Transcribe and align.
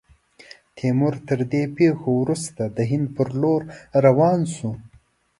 تیمور، 0.75 1.15
تر 1.27 1.39
دې 1.51 1.63
پیښو 1.77 2.09
وروسته، 2.23 2.63
د 2.77 2.79
هند 2.89 3.07
پر 3.15 3.29
لور 3.41 3.61
روان 4.05 4.39
سو. 4.55 4.69